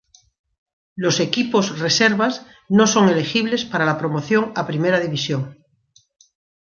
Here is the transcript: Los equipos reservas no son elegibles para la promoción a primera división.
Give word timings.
Los 0.95 1.19
equipos 1.19 1.77
reservas 1.77 2.43
no 2.69 2.87
son 2.87 3.07
elegibles 3.07 3.65
para 3.65 3.85
la 3.85 3.99
promoción 3.99 4.51
a 4.55 4.65
primera 4.65 4.99
división. 4.99 5.63